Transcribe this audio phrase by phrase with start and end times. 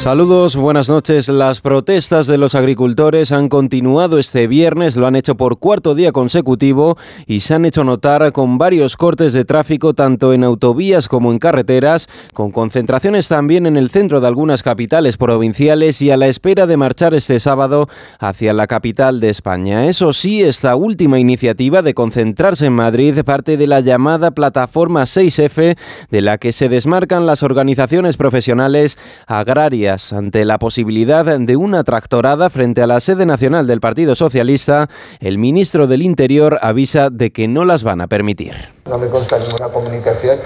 [0.00, 1.28] Saludos, buenas noches.
[1.28, 6.10] Las protestas de los agricultores han continuado este viernes, lo han hecho por cuarto día
[6.10, 6.96] consecutivo
[7.26, 11.38] y se han hecho notar con varios cortes de tráfico tanto en autovías como en
[11.38, 16.66] carreteras, con concentraciones también en el centro de algunas capitales provinciales y a la espera
[16.66, 17.86] de marchar este sábado
[18.18, 19.84] hacia la capital de España.
[19.84, 25.76] Eso sí, esta última iniciativa de concentrarse en Madrid parte de la llamada Plataforma 6F,
[26.10, 32.48] de la que se desmarcan las organizaciones profesionales agrarias ante la posibilidad de una tractorada
[32.48, 37.48] frente a la sede nacional del Partido Socialista, el ministro del Interior avisa de que
[37.48, 38.54] no las van a permitir.
[38.86, 40.38] No me consta ninguna comunicación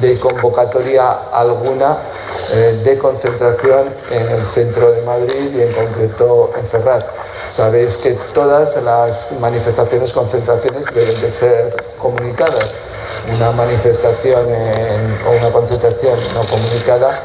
[0.00, 1.96] de convocatoria alguna
[2.52, 7.04] eh, de concentración en el centro de Madrid y en concreto en Ferrat.
[7.46, 12.76] Sabéis que todas las manifestaciones, concentraciones deben de ser comunicadas.
[13.36, 14.46] Una manifestación
[15.26, 17.22] o una concentración no comunicada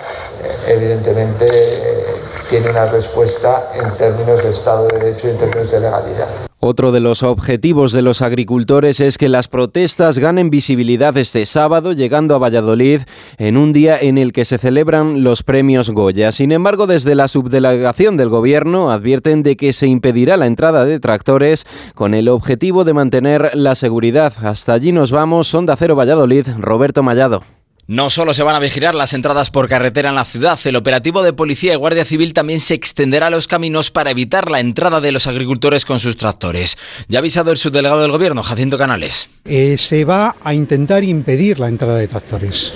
[0.68, 1.46] evidentemente
[2.50, 6.28] tiene una respuesta en términos de Estado de Derecho y en términos de legalidad.
[6.68, 11.94] Otro de los objetivos de los agricultores es que las protestas ganen visibilidad este sábado,
[11.94, 13.02] llegando a Valladolid
[13.38, 16.32] en un día en el que se celebran los premios Goya.
[16.32, 21.00] Sin embargo, desde la subdelegación del Gobierno advierten de que se impedirá la entrada de
[21.00, 24.34] tractores con el objetivo de mantener la seguridad.
[24.42, 25.48] Hasta allí nos vamos.
[25.48, 27.44] Sonda Cero Valladolid, Roberto Mallado.
[27.88, 31.22] No solo se van a vigilar las entradas por carretera en la ciudad, el operativo
[31.22, 35.02] de policía y guardia civil también se extenderá a los caminos para evitar la entrada
[35.02, 36.80] de los agricultores con sus tractores.
[37.10, 39.30] Ya ha avisado el subdelegado del gobierno, Jacinto Canales.
[39.46, 42.74] Eh, se va a intentar impedir la entrada de tractores,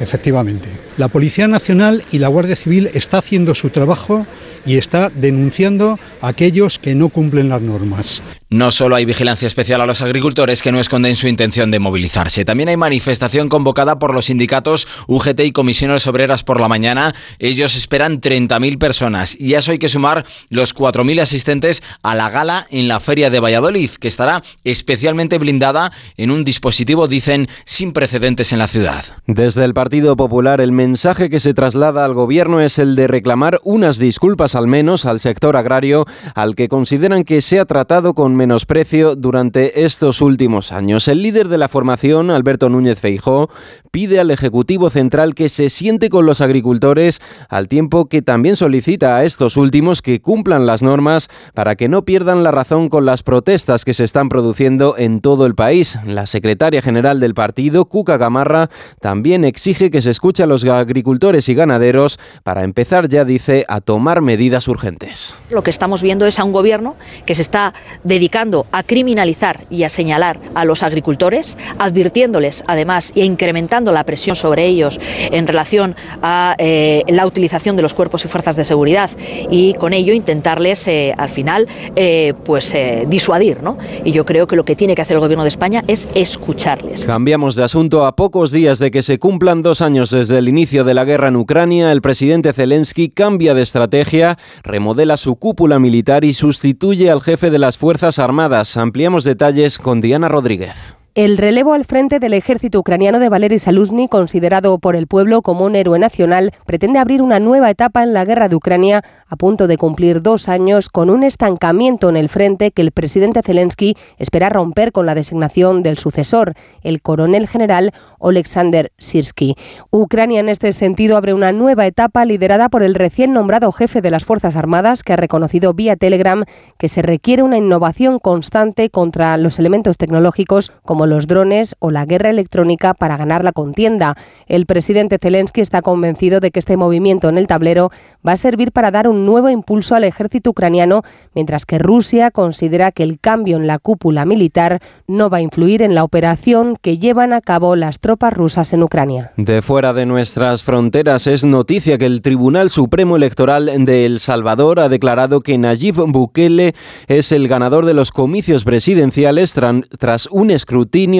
[0.00, 0.68] efectivamente.
[0.96, 4.26] La Policía Nacional y la Guardia Civil está haciendo su trabajo
[4.66, 8.20] y está denunciando a aquellos que no cumplen las normas.
[8.48, 12.44] No solo hay vigilancia especial a los agricultores que no esconden su intención de movilizarse,
[12.44, 17.14] también hay manifestación convocada por los sindicatos UGT y Comisiones Obreras por la mañana.
[17.38, 22.30] Ellos esperan 30.000 personas y a eso hay que sumar los 4.000 asistentes a la
[22.30, 27.92] gala en la Feria de Valladolid, que estará especialmente blindada en un dispositivo, dicen, sin
[27.92, 29.04] precedentes en la ciudad.
[29.26, 33.60] Desde el Partido Popular, el mensaje que se traslada al gobierno es el de reclamar
[33.62, 38.34] unas disculpas al menos al sector agrario, al que consideran que se ha tratado con
[38.34, 41.06] menosprecio durante estos últimos años.
[41.06, 43.48] El líder de la formación, Alberto Núñez Feijó,
[43.92, 49.16] pide al Ejecutivo Central que se siente con los agricultores, al tiempo que también solicita
[49.16, 53.22] a estos últimos que cumplan las normas para que no pierdan la razón con las
[53.22, 55.96] protestas que se están produciendo en todo el país.
[56.04, 58.68] La secretaria general del partido, Cuca Gamarra,
[59.00, 63.80] también exige que se escuche a los agricultores y ganaderos para empezar ya, dice, a
[63.80, 65.34] tomar medidas urgentes.
[65.50, 67.72] Lo que estamos viendo es a un gobierno que se está
[68.04, 74.02] dedicando dedicando a criminalizar y a señalar a los agricultores, advirtiéndoles además e incrementando la
[74.04, 74.98] presión sobre ellos
[75.30, 79.10] en relación a eh, la utilización de los cuerpos y fuerzas de seguridad
[79.48, 82.74] y con ello intentarles eh, al final eh, pues
[83.06, 83.78] disuadir, ¿no?
[84.04, 87.06] Y yo creo que lo que tiene que hacer el gobierno de España es escucharles.
[87.06, 90.84] Cambiamos de asunto a pocos días de que se cumplan dos años desde el inicio
[90.84, 96.24] de la guerra en Ucrania, el presidente Zelensky cambia de estrategia, remodela su cúpula militar
[96.24, 98.76] y sustituye al jefe de las fuerzas Armadas.
[98.76, 100.95] Ampliamos detalles con Diana Rodríguez.
[101.16, 105.64] El relevo al frente del ejército ucraniano de Valery Saluzny, considerado por el pueblo como
[105.64, 109.66] un héroe nacional, pretende abrir una nueva etapa en la guerra de Ucrania, a punto
[109.66, 114.50] de cumplir dos años con un estancamiento en el frente que el presidente Zelensky espera
[114.50, 119.54] romper con la designación del sucesor, el coronel general Oleksandr Sirsky.
[119.90, 124.10] Ucrania en este sentido abre una nueva etapa liderada por el recién nombrado jefe de
[124.10, 126.44] las Fuerzas Armadas, que ha reconocido vía Telegram
[126.76, 132.04] que se requiere una innovación constante contra los elementos tecnológicos como los drones o la
[132.04, 134.16] guerra electrónica para ganar la contienda.
[134.46, 137.90] El presidente Zelensky está convencido de que este movimiento en el tablero
[138.26, 141.02] va a servir para dar un nuevo impulso al ejército ucraniano,
[141.34, 145.82] mientras que Rusia considera que el cambio en la cúpula militar no va a influir
[145.82, 149.32] en la operación que llevan a cabo las tropas rusas en Ucrania.
[149.36, 154.80] De fuera de nuestras fronteras es noticia que el Tribunal Supremo Electoral de El Salvador
[154.80, 156.74] ha declarado que Nayib Bukele
[157.06, 160.50] es el ganador de los comicios presidenciales tras un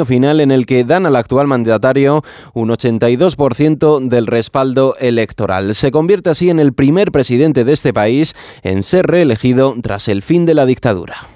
[0.06, 2.24] final en el que dan al actual mandatario
[2.54, 5.74] un 82% del respaldo electoral.
[5.74, 10.22] Se convierte así en el primer presidente de este país en ser reelegido tras el
[10.22, 11.26] fin de la dictadura.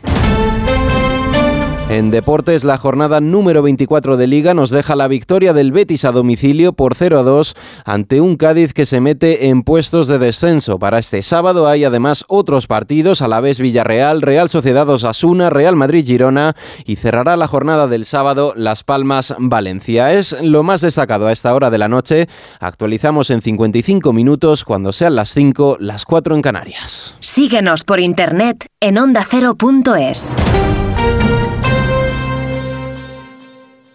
[2.00, 6.12] En deportes, la jornada número 24 de Liga nos deja la victoria del Betis a
[6.12, 7.55] domicilio por 0 a 2
[7.85, 10.79] ante un Cádiz que se mete en puestos de descenso.
[10.79, 15.76] Para este sábado hay además otros partidos, a la vez Villarreal, Real Sociedad Osasuna, Real
[15.76, 16.56] Madrid Girona
[16.87, 20.14] y cerrará la jornada del sábado Las Palmas Valencia.
[20.14, 22.29] Es lo más destacado a esta hora de la noche.
[22.61, 27.14] Actualizamos en 55 minutos cuando sean las 5, las 4 en Canarias.
[27.20, 30.35] Síguenos por internet en ondacero.es.